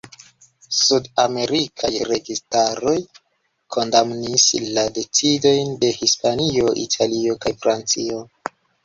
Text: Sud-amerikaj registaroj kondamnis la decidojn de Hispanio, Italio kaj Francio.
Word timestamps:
Sud-amerikaj 0.75 1.91
registaroj 2.11 2.93
kondamnis 3.75 4.47
la 4.79 4.87
decidojn 4.97 5.77
de 5.85 5.93
Hispanio, 5.99 6.73
Italio 6.87 7.37
kaj 7.45 7.53
Francio. 7.67 8.25